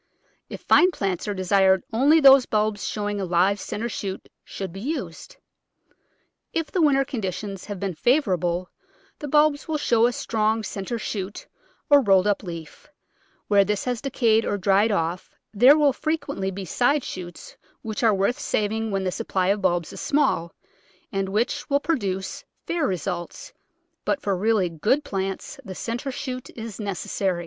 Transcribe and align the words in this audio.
If 0.49 0.61
fine 0.61 0.89
plants 0.89 1.27
are 1.27 1.33
desired 1.35 1.83
only 1.93 2.19
those 2.19 2.47
bulbs 2.47 2.87
showing 2.87 3.21
a 3.21 3.23
live 3.23 3.59
centre 3.59 3.87
shoot 3.87 4.29
should 4.43 4.73
be 4.73 4.81
used. 4.81 5.37
If 6.53 6.71
the 6.71 6.81
winter 6.81 7.05
conditions 7.05 7.65
have 7.65 7.79
been 7.79 7.93
favour 7.93 8.33
able 8.33 8.71
the 9.19 9.27
bulbs 9.27 9.67
will 9.67 9.77
show 9.77 10.07
a 10.07 10.11
strong 10.11 10.63
centre 10.63 10.97
shoot 10.97 11.45
or 11.87 12.01
rolled 12.01 12.25
up 12.25 12.41
leaf; 12.41 12.89
where 13.47 13.63
this 13.63 13.83
has 13.85 14.01
decayed 14.01 14.43
or 14.43 14.57
dried 14.57 14.89
off 14.91 15.29
there 15.53 15.77
will 15.77 15.93
frequently 15.93 16.49
be 16.49 16.65
side 16.65 17.03
shoots 17.03 17.55
which 17.83 18.01
are 18.01 18.11
worth 18.15 18.39
saving 18.39 18.89
when 18.89 19.03
the 19.03 19.11
supply 19.11 19.49
of 19.49 19.61
bulbs 19.61 19.93
is 19.93 20.01
small, 20.01 20.51
and 21.11 21.29
which 21.29 21.69
will 21.69 21.79
produce 21.79 22.43
fair 22.65 22.87
results, 22.87 23.53
but 24.03 24.19
for 24.19 24.35
really 24.35 24.67
good 24.67 25.03
plants 25.03 25.59
the 25.63 25.75
centre 25.75 26.09
shoot 26.11 26.49
is 26.57 26.79
necessary. 26.79 27.39